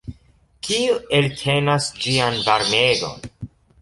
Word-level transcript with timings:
Kiu 0.67 0.95
eltenas 1.17 1.91
ĝian 2.07 2.41
varmegon? 2.47 3.31